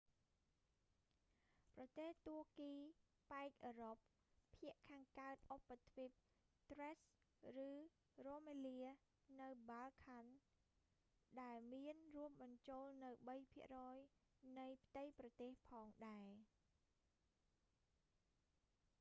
[1.75, 2.73] ប្រទេសទួរគី
[3.31, 3.95] ប៉ែកអឺរ៉ុប
[4.55, 6.11] ភាគខាងកើតឧបទ្វីប
[6.69, 7.05] thrace
[7.65, 7.67] ឬ
[8.27, 8.91] rumelia
[9.41, 10.31] នៅ balkan បាល់កង់
[11.41, 13.15] ដែលមានរួមបញ្ចូលនូវ
[13.85, 16.31] 3% នៃផ្ទៃប្រទេសផងដែរ